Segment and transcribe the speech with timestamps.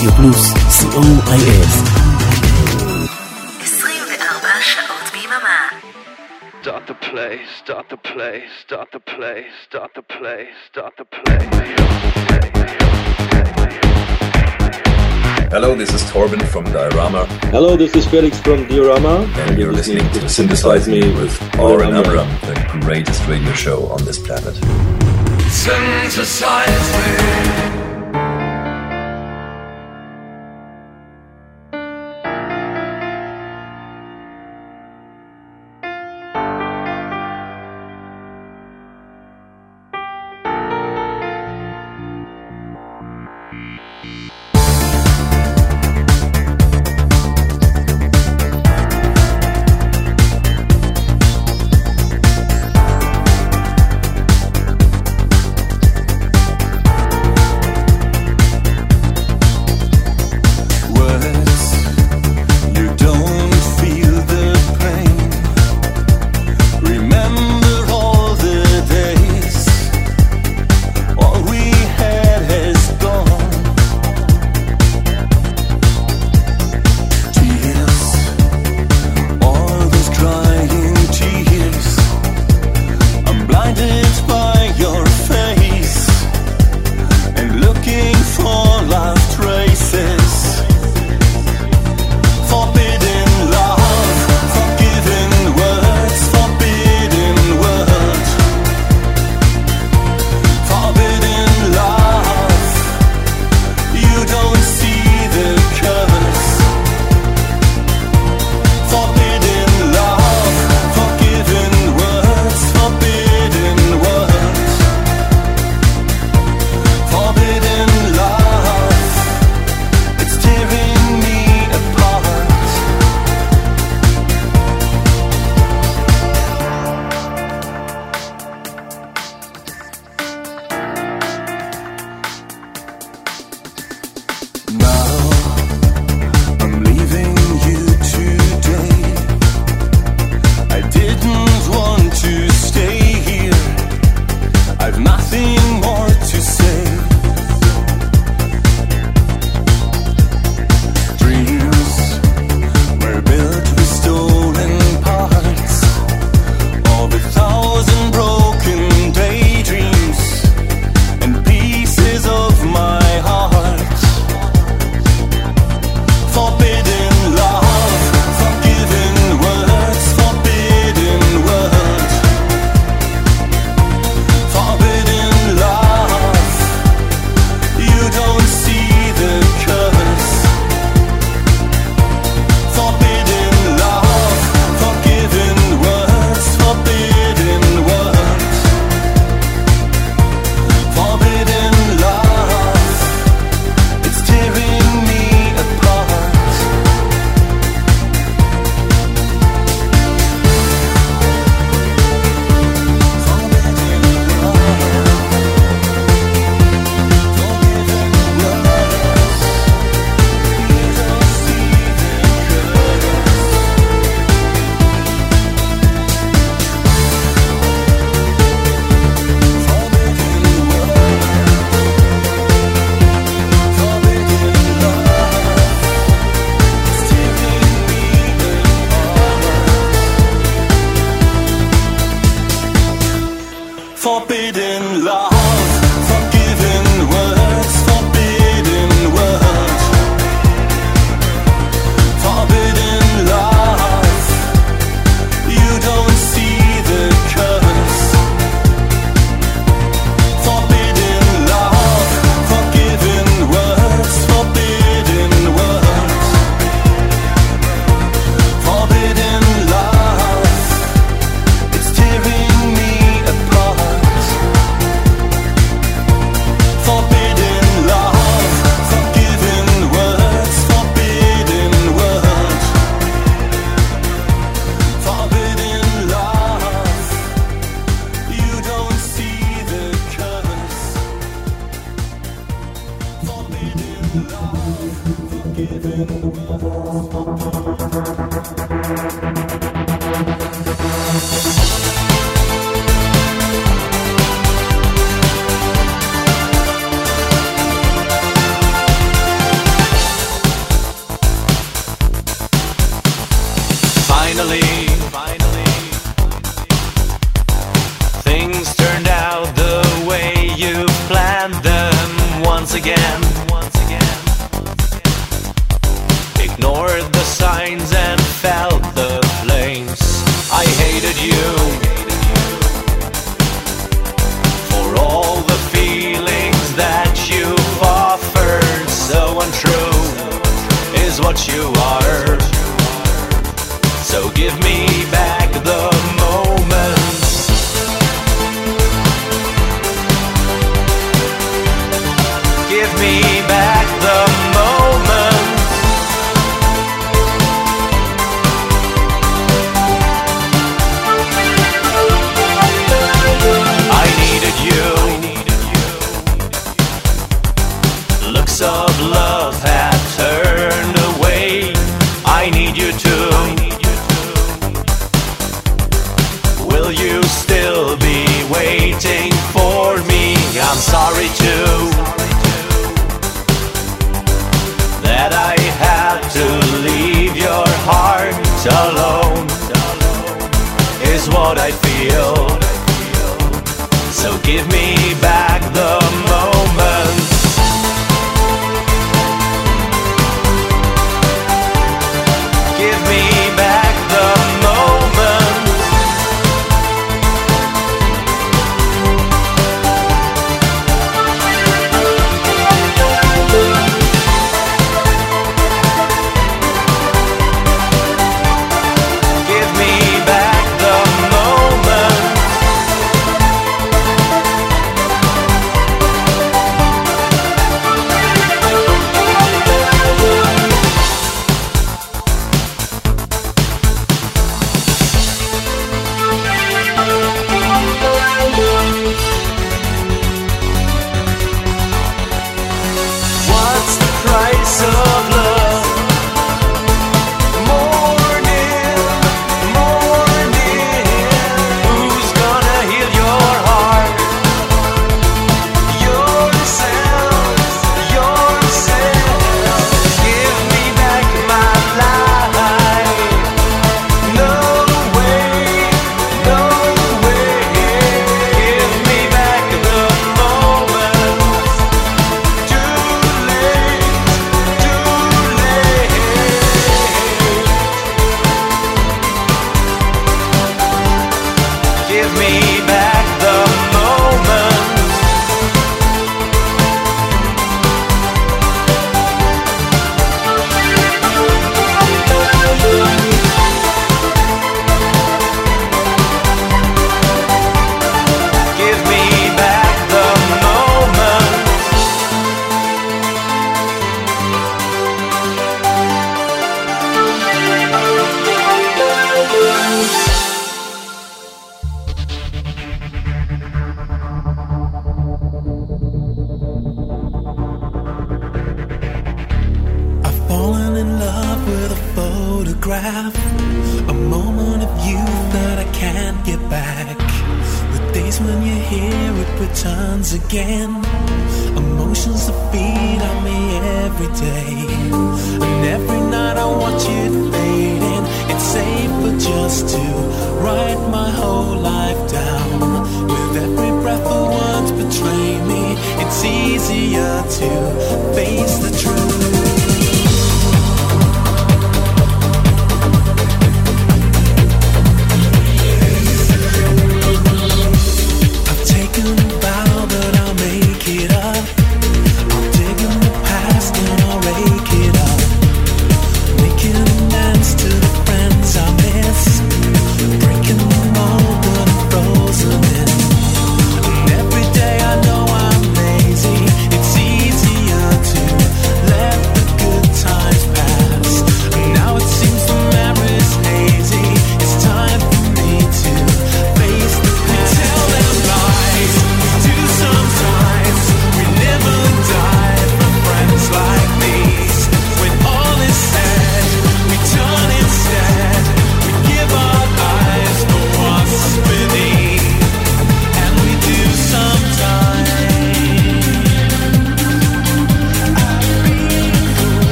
[0.00, 1.66] רדיו פלוס, co.il.
[3.60, 5.68] 24 שעות ביממה.
[6.62, 11.42] Start the play, start the play, start the play, start the play, start the play.
[15.54, 17.22] Hello, this is Torben from Diorama,
[17.56, 19.14] Hello, this is Felix from Diorama.
[19.42, 21.34] and you're listening to Synthesize Me with
[21.66, 24.54] Oren Amram, the greatest radio show on this planet.
[25.64, 27.59] Synthesize me.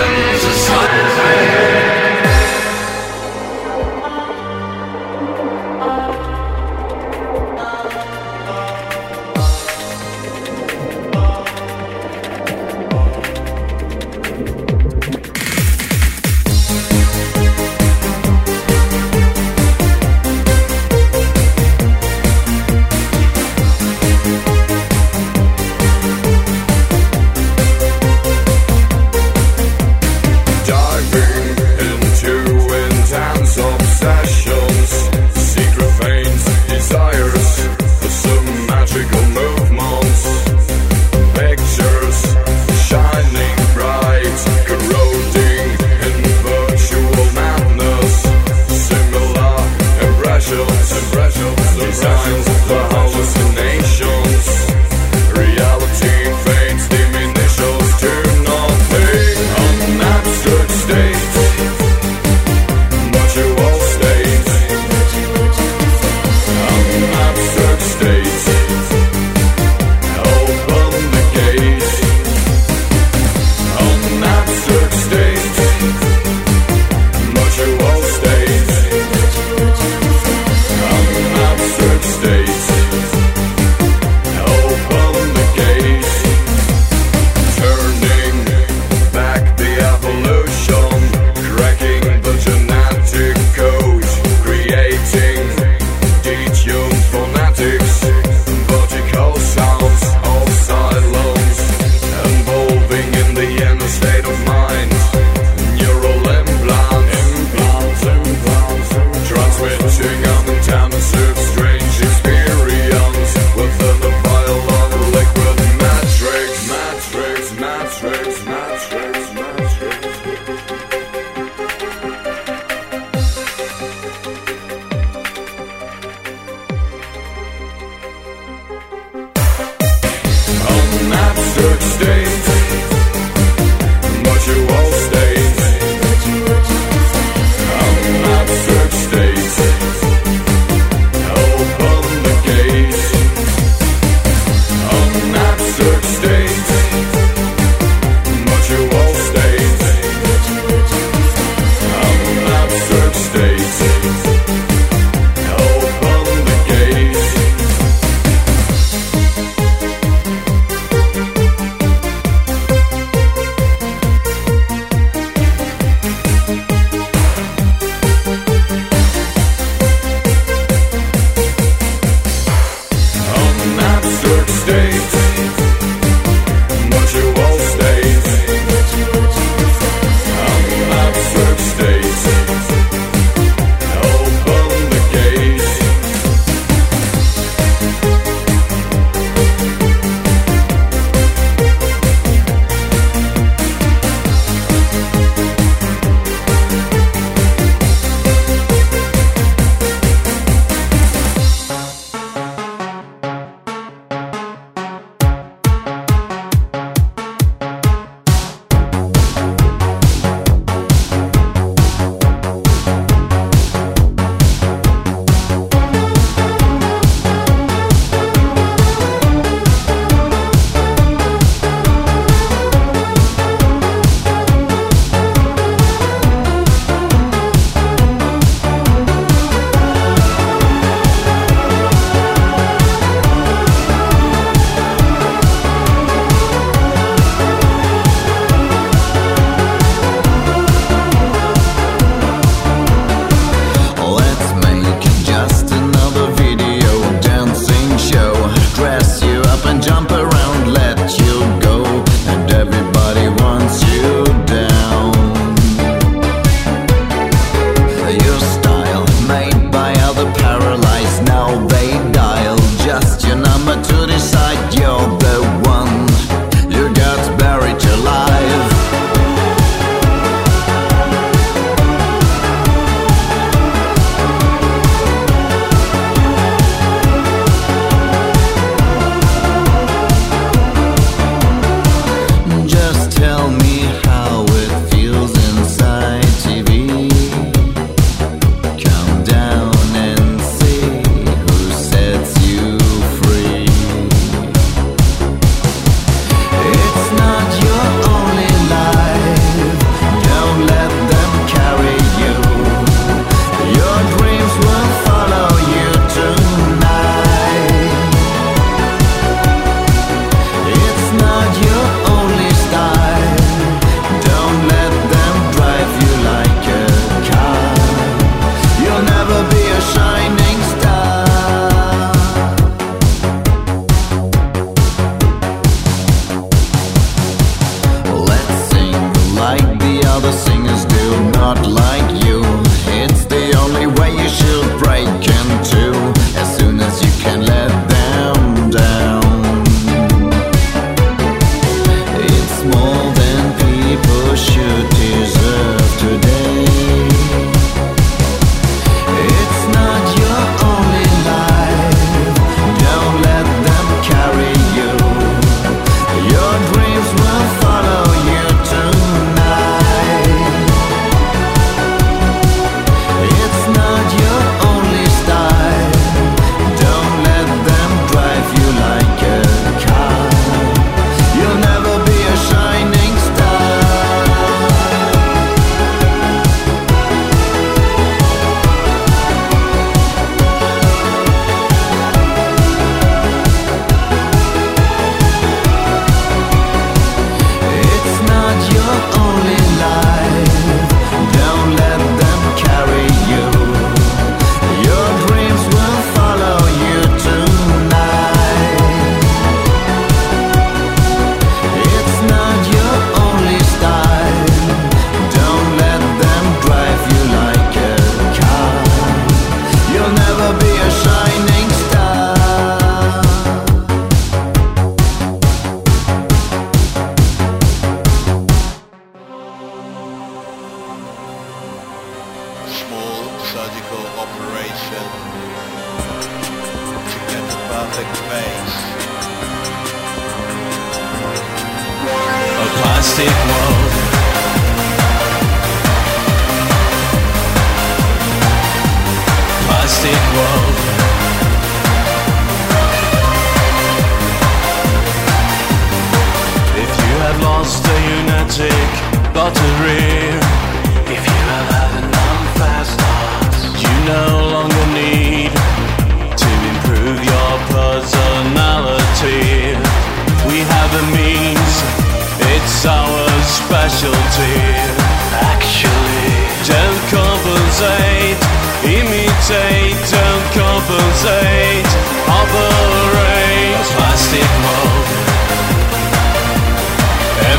[0.00, 0.29] listen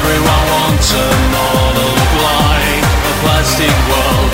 [0.01, 4.33] Everyone wants a model look like a plastic world.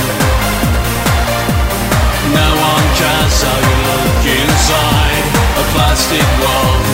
[2.31, 5.25] No one cares how you look inside
[5.59, 6.85] a plastic world.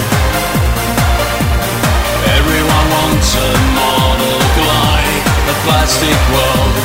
[2.33, 5.21] Everyone wants a model look like
[5.53, 6.75] a plastic world.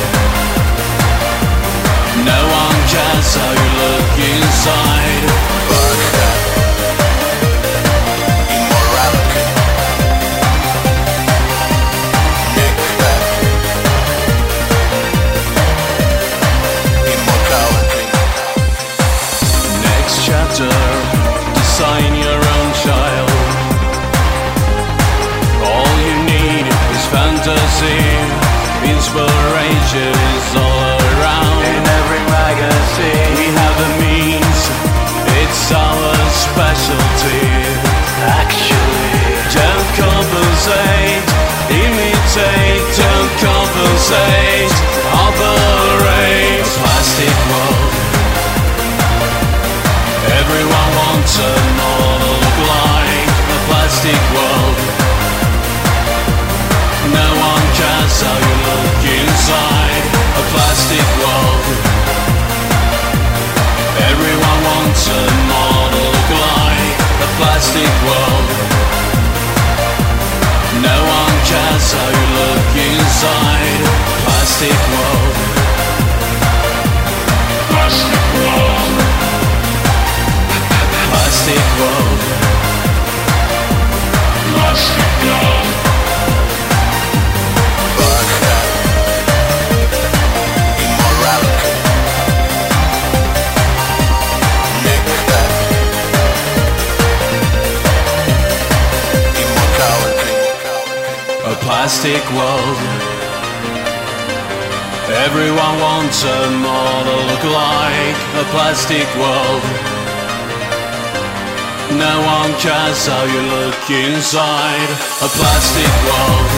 [2.21, 4.98] No one cares how you look inside.
[42.97, 44.48] Don't compensate,
[71.97, 73.81] you look inside.
[74.23, 74.98] Plastic
[101.89, 102.77] plastic world.
[105.25, 109.63] Everyone wants a model look like a plastic world.
[111.97, 114.89] No one cares how you look inside
[115.25, 116.51] a plastic world.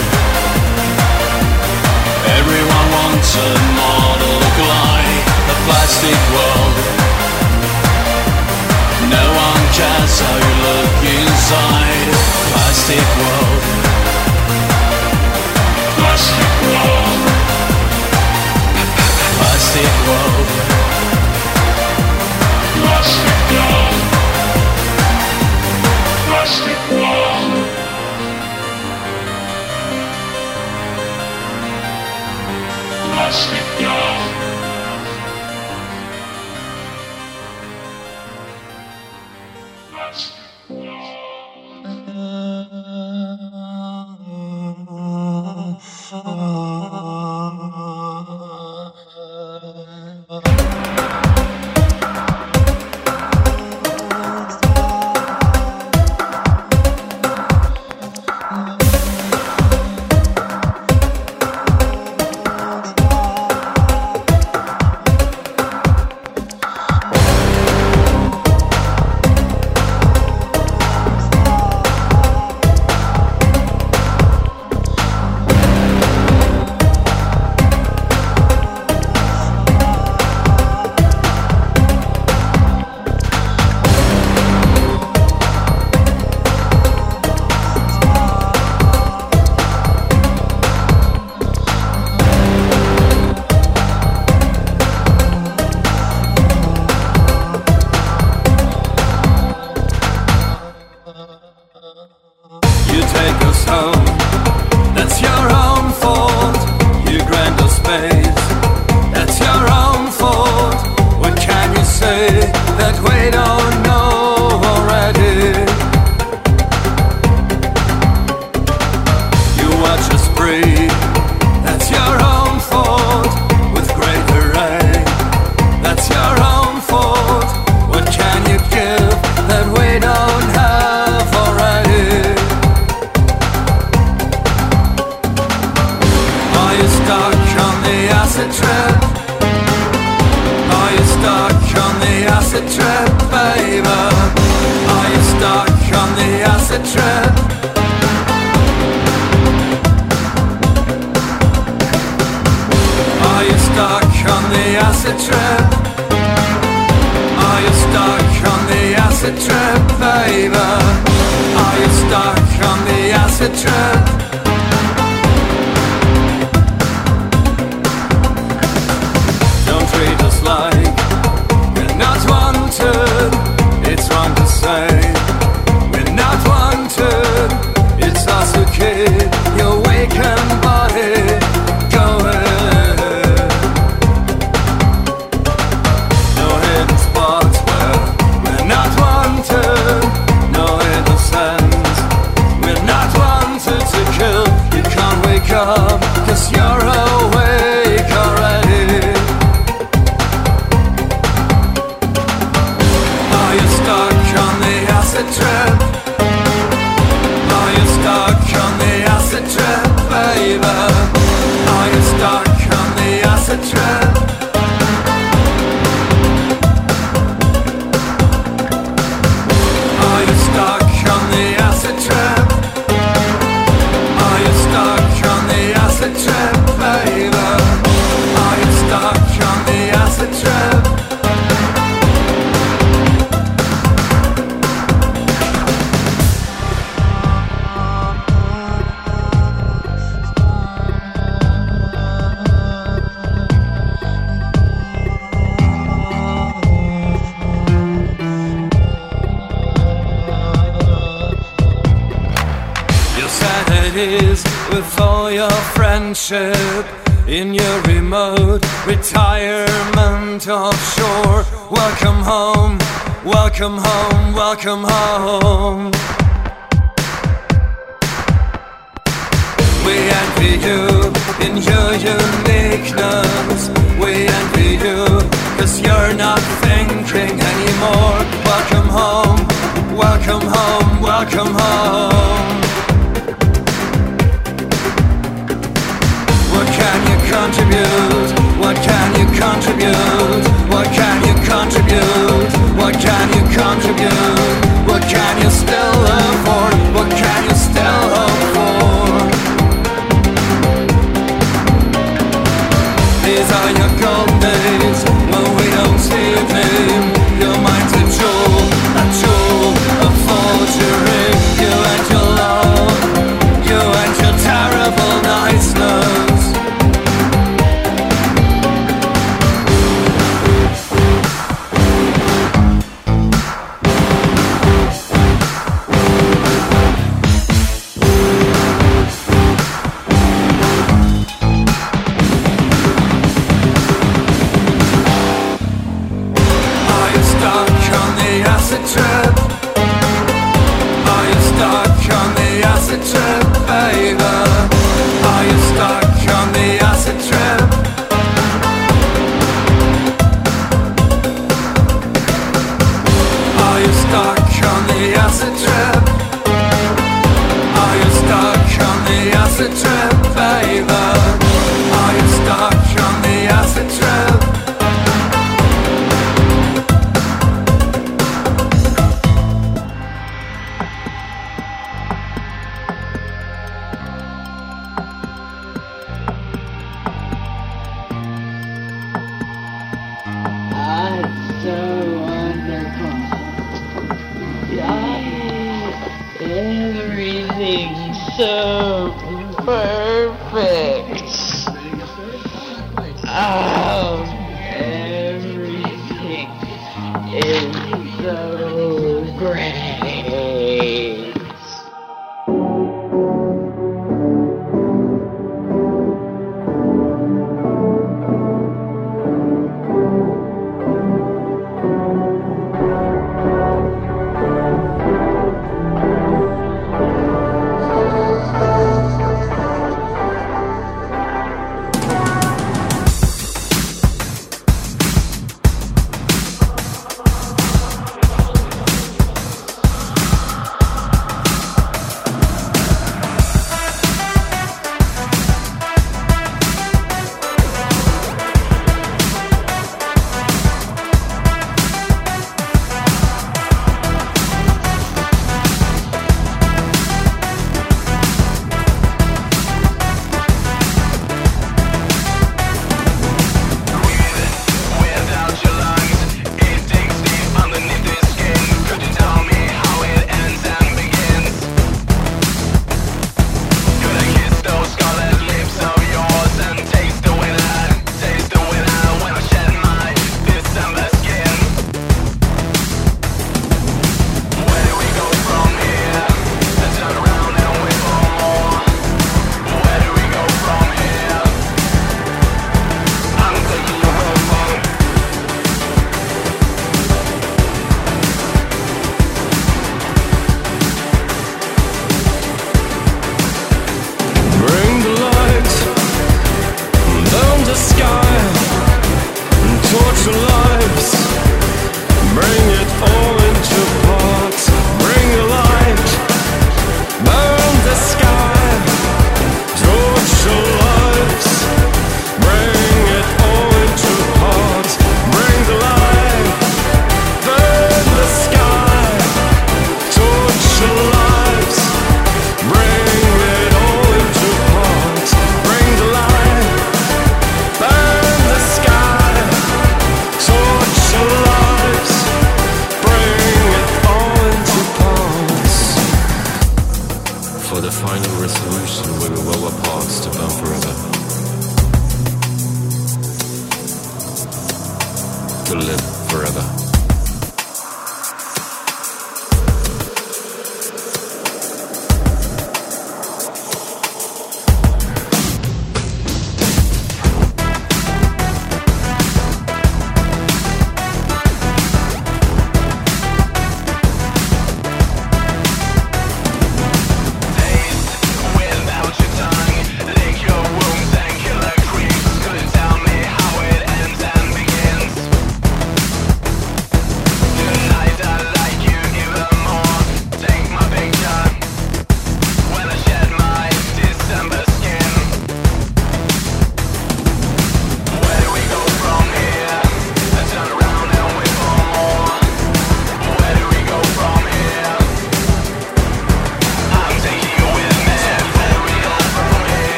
[2.36, 6.76] Everyone wants a model look like a plastic world.
[9.08, 13.91] No one cares how you look inside a plastic world.
[33.14, 34.11] Plastic world.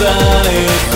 [0.00, 0.89] Says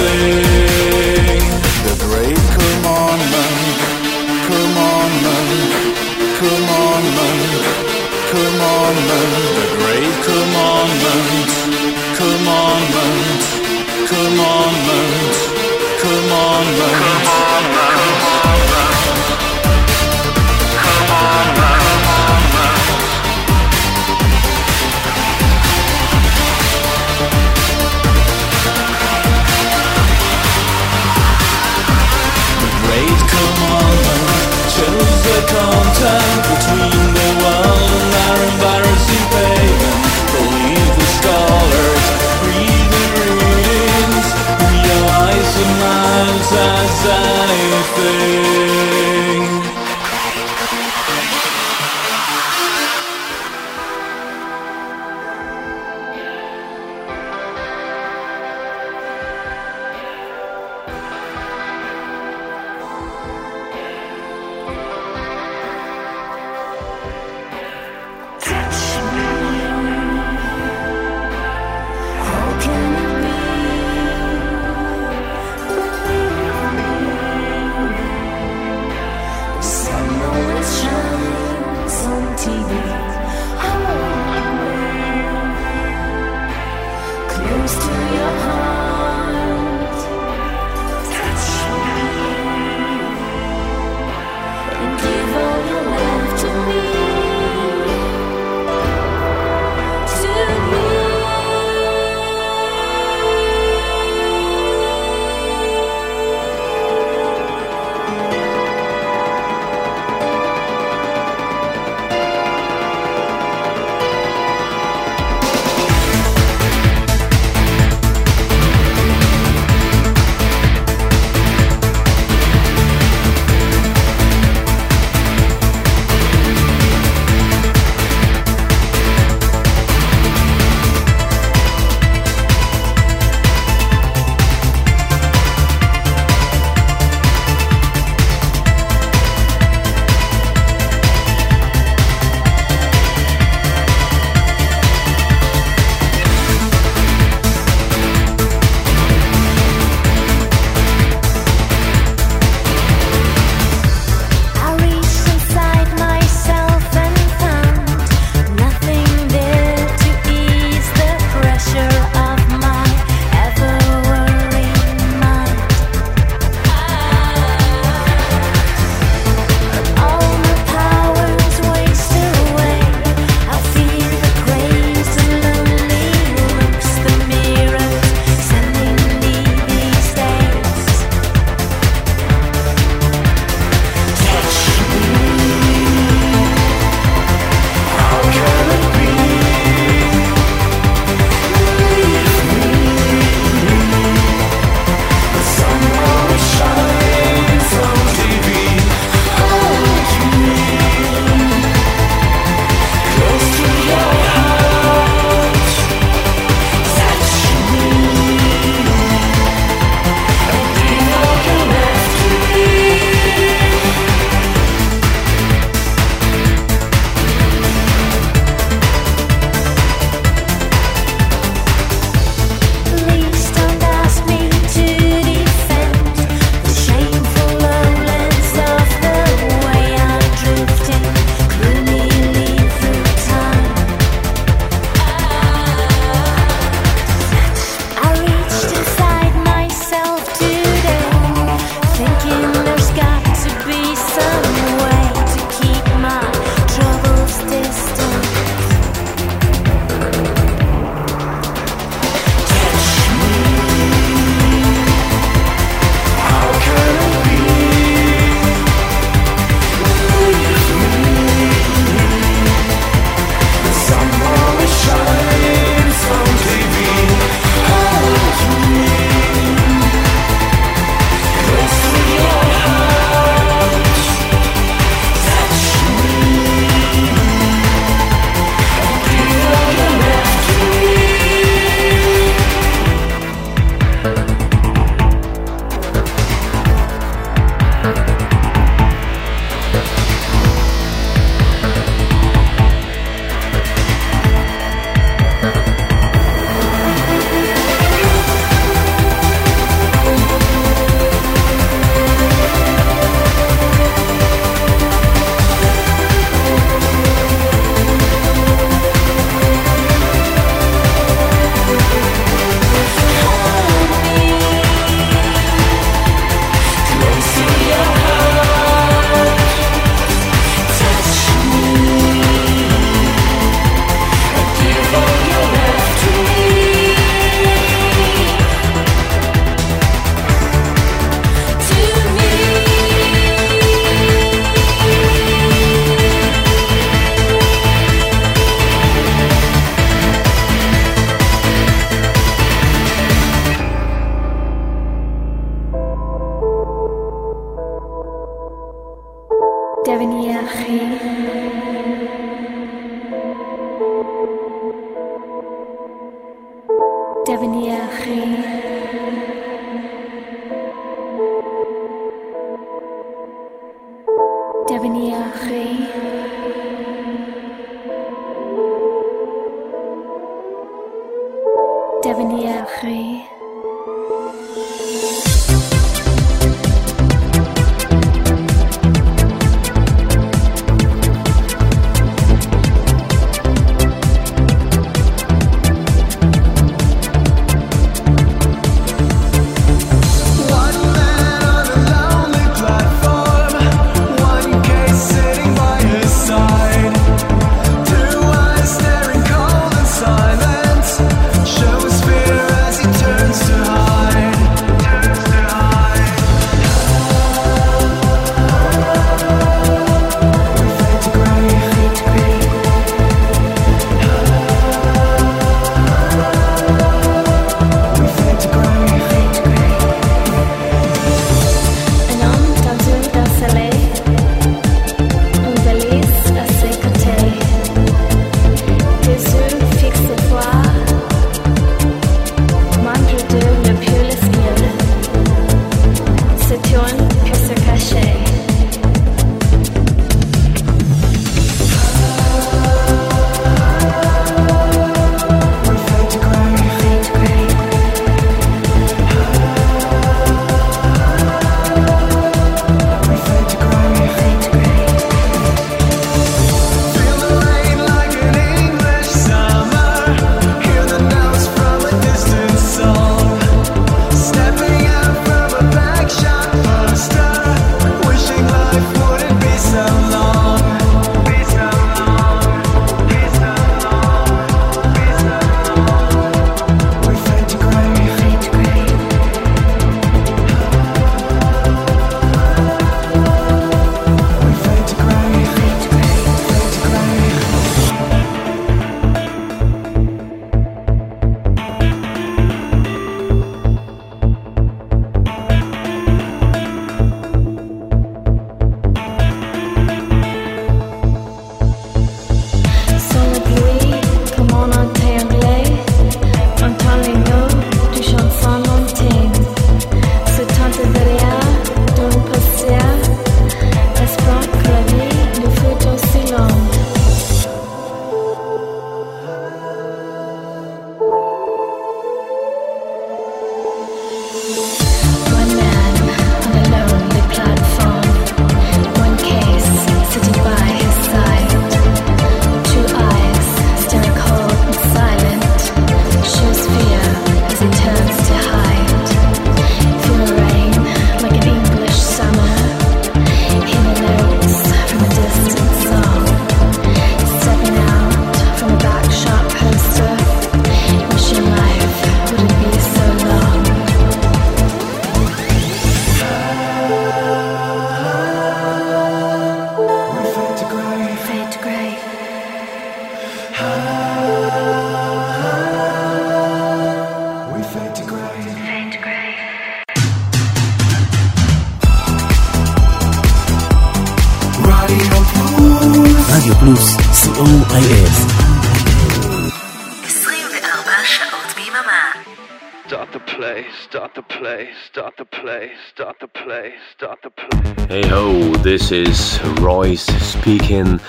[588.84, 591.00] This is Royce speaking,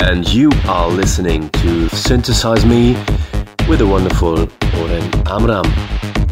[0.00, 2.94] and you are listening to Synthesize Me
[3.68, 4.40] with the wonderful
[4.80, 5.66] Oren Amram.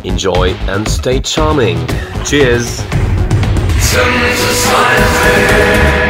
[0.02, 1.76] Enjoy and stay charming.
[2.24, 2.66] Cheers!
[3.78, 4.98] Synthesize
[5.30, 6.09] and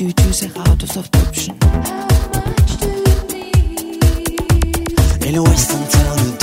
[0.00, 1.54] Do you choose a out of soft option.
[5.28, 6.39] In a western town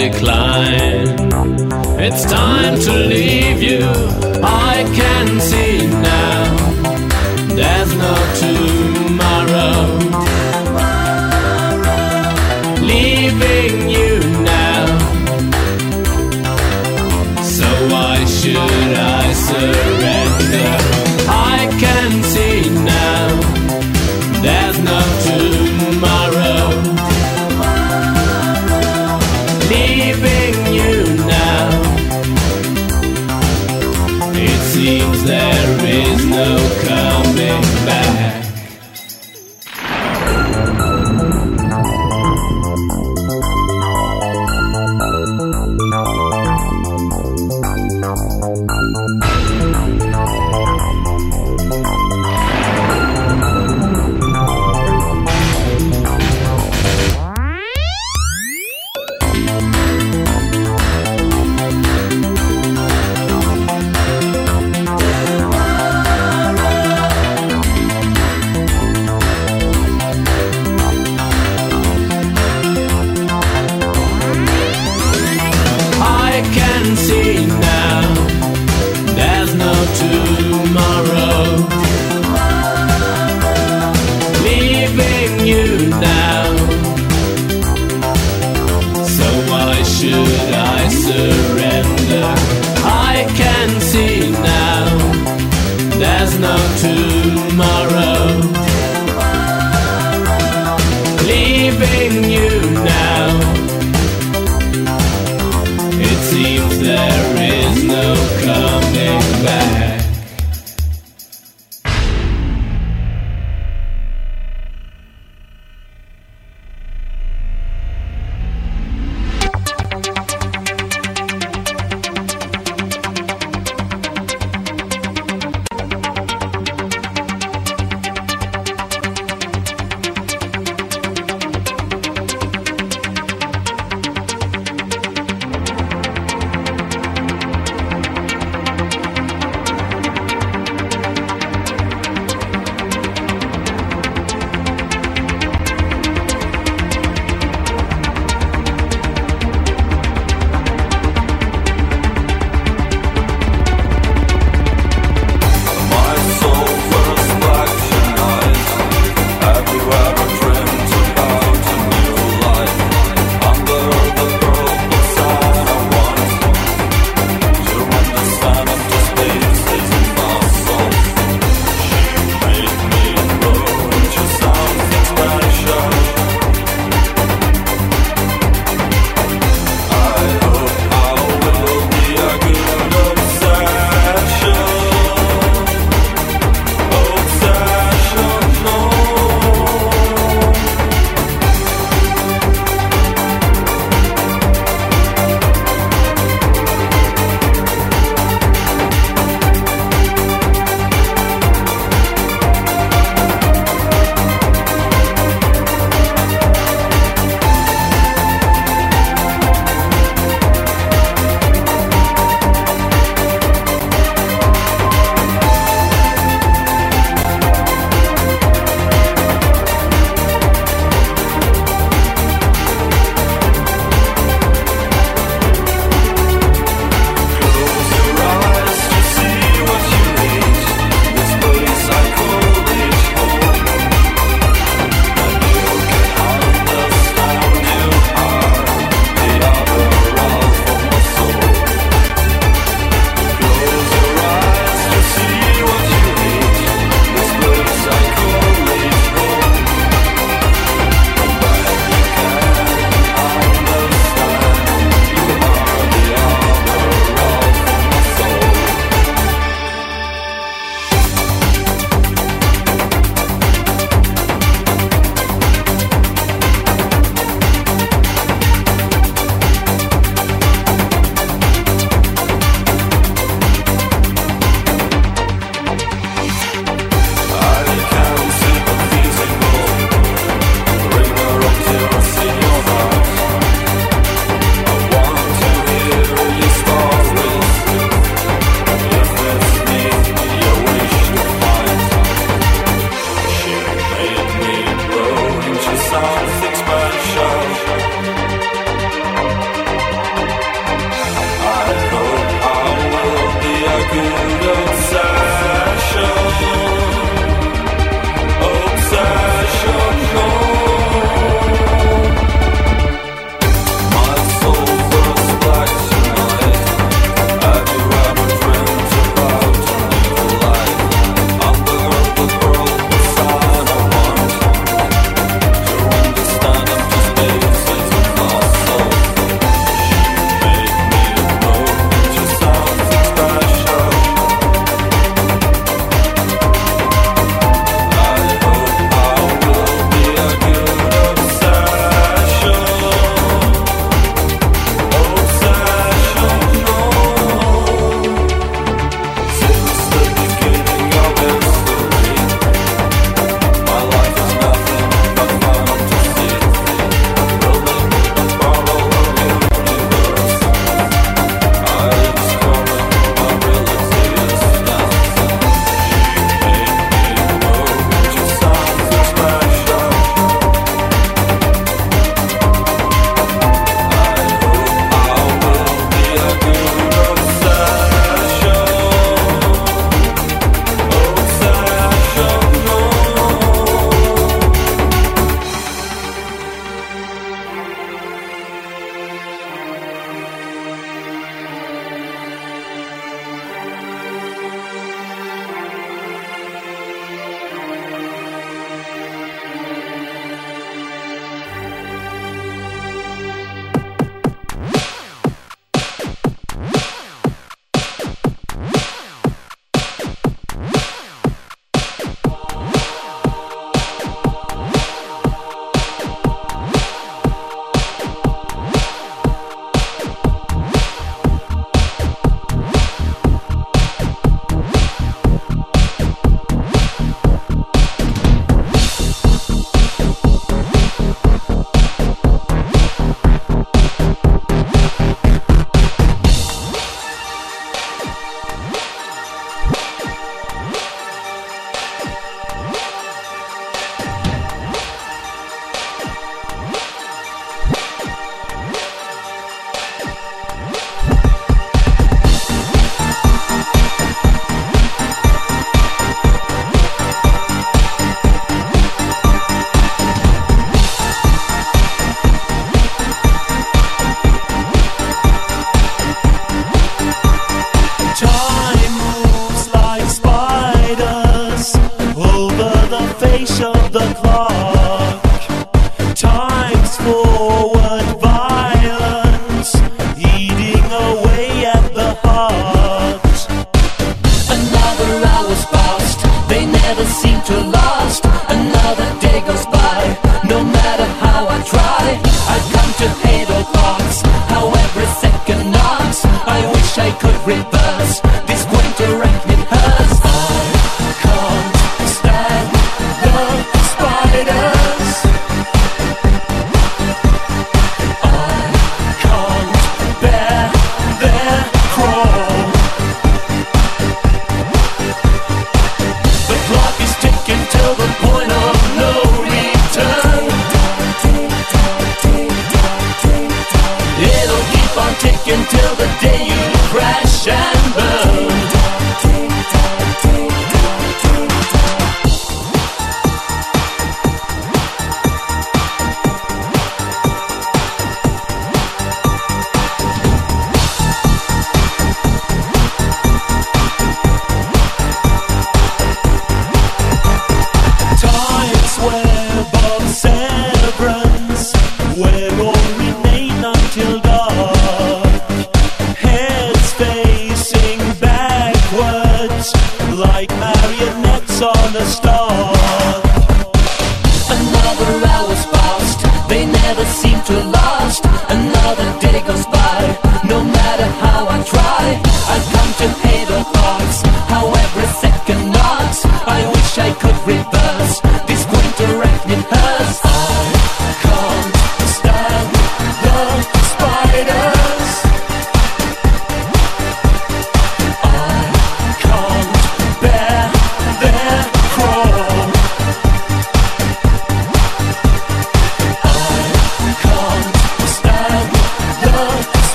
[0.00, 1.08] decline.
[2.00, 3.84] It's time to leave you.
[4.42, 5.69] I can see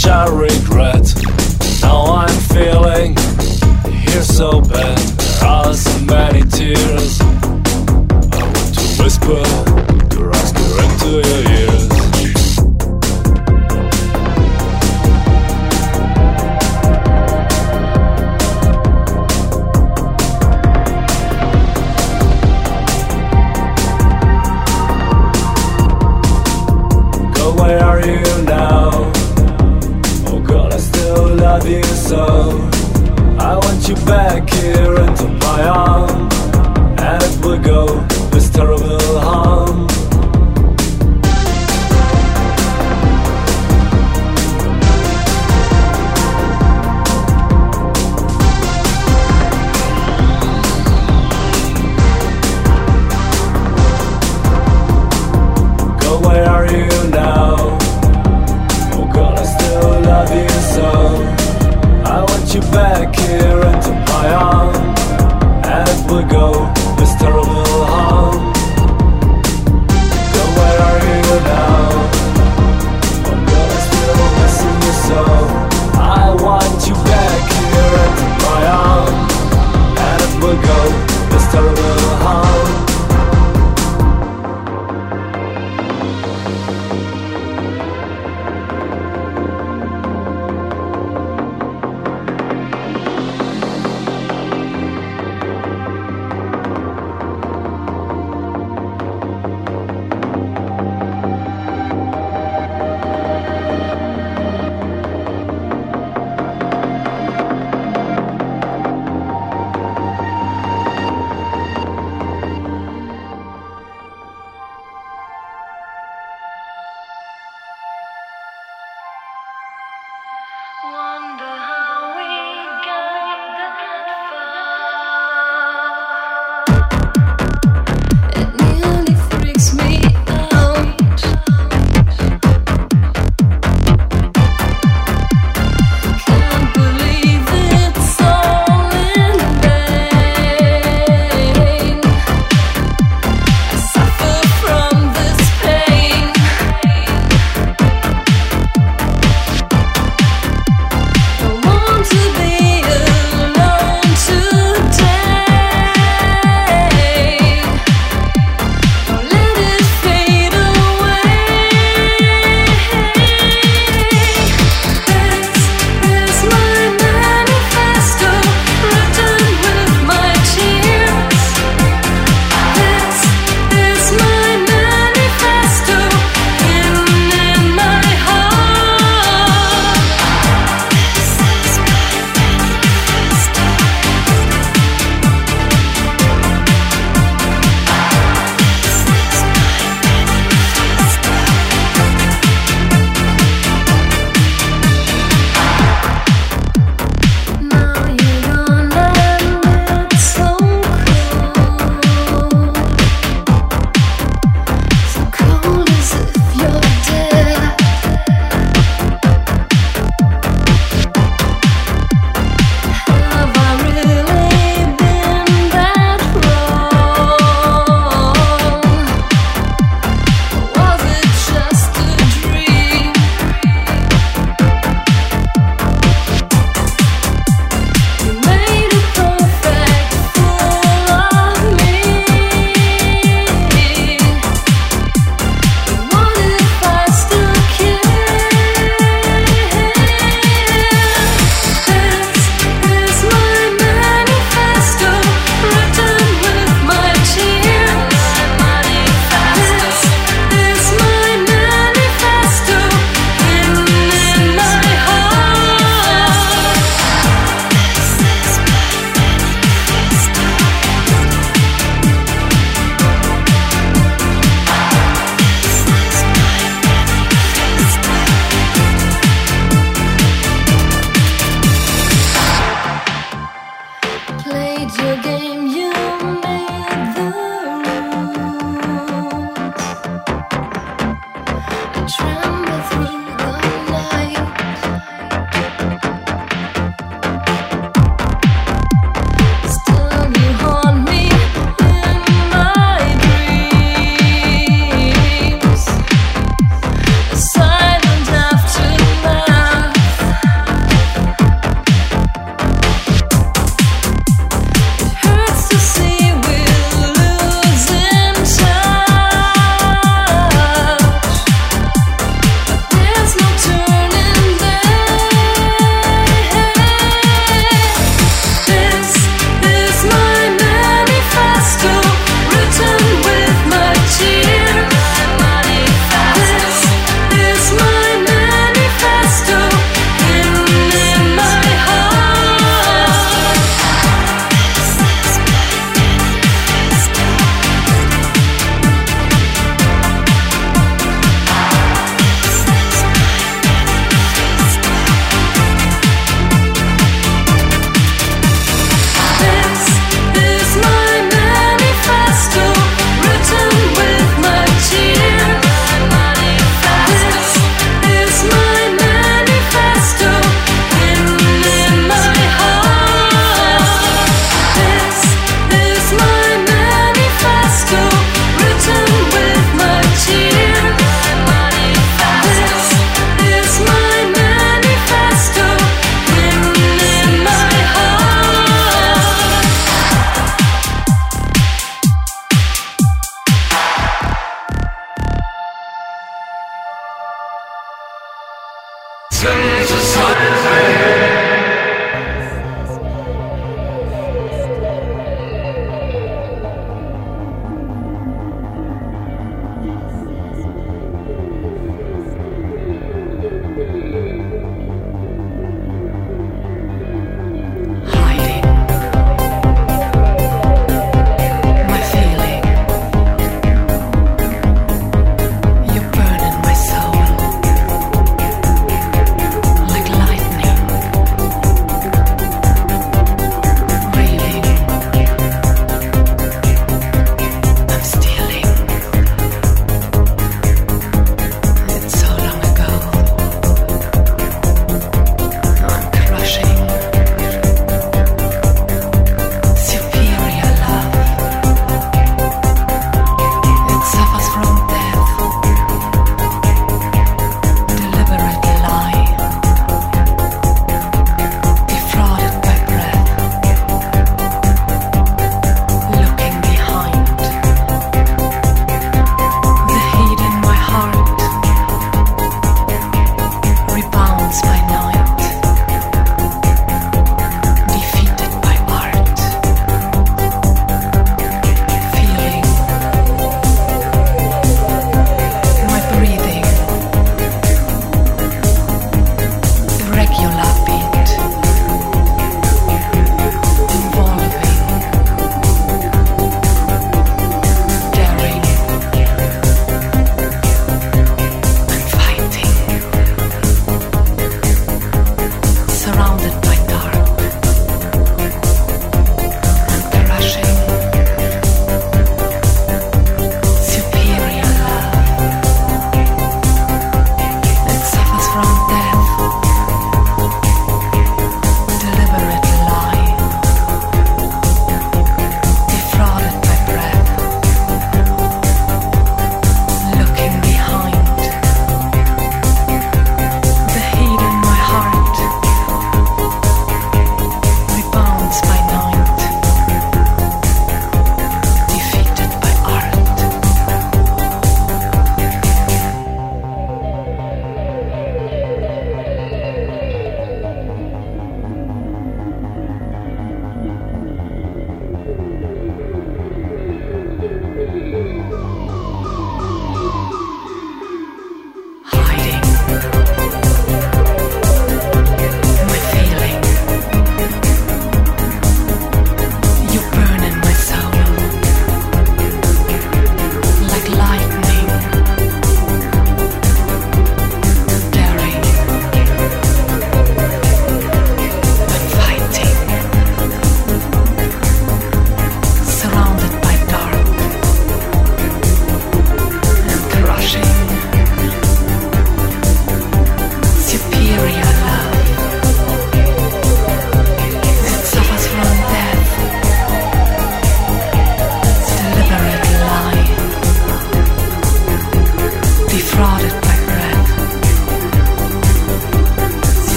[0.00, 1.14] much I regret.
[1.82, 3.16] Now I'm feeling
[3.90, 4.98] here so bad.
[4.98, 7.20] There are so many tears.
[7.20, 9.69] I want to whisper.